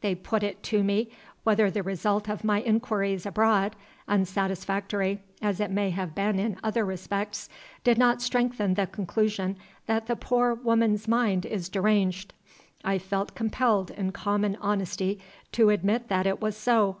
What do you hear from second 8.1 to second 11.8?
strengthen the conclusion that the poor woman's mind is